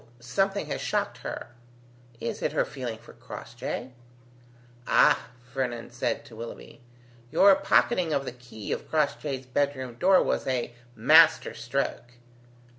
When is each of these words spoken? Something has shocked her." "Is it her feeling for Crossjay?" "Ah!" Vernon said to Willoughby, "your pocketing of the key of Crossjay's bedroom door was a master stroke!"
Something 0.19 0.65
has 0.65 0.81
shocked 0.81 1.19
her." 1.19 1.49
"Is 2.19 2.41
it 2.41 2.53
her 2.53 2.65
feeling 2.65 2.97
for 2.97 3.13
Crossjay?" 3.13 3.91
"Ah!" 4.87 5.27
Vernon 5.53 5.91
said 5.91 6.25
to 6.25 6.35
Willoughby, 6.35 6.81
"your 7.29 7.53
pocketing 7.55 8.11
of 8.11 8.25
the 8.25 8.31
key 8.31 8.71
of 8.71 8.89
Crossjay's 8.89 9.45
bedroom 9.45 9.93
door 9.99 10.23
was 10.23 10.47
a 10.47 10.73
master 10.95 11.53
stroke!" 11.53 12.13